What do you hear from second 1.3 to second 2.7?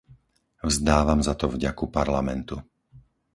to vďaku Parlamentu.